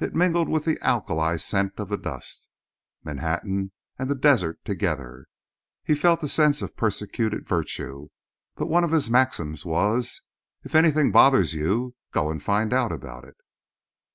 It 0.00 0.14
mingled 0.14 0.48
with 0.48 0.64
the 0.64 0.78
alkali 0.80 1.36
scent 1.36 1.78
of 1.78 1.90
the 1.90 1.98
dust 1.98 2.46
Manhattan 3.04 3.72
and 3.98 4.08
the 4.08 4.14
desert 4.14 4.64
together. 4.64 5.26
He 5.84 5.94
felt 5.94 6.22
a 6.22 6.28
sense 6.28 6.62
of 6.62 6.78
persecuted 6.78 7.46
virtue. 7.46 8.08
But 8.54 8.68
one 8.68 8.84
of 8.84 8.90
his 8.90 9.10
maxims 9.10 9.66
was: 9.66 10.22
"If 10.64 10.74
anything 10.74 11.12
bothers 11.12 11.52
you, 11.52 11.94
go 12.10 12.30
and 12.30 12.42
find 12.42 12.72
out 12.72 12.90
about 12.90 13.24
it." 13.26 13.36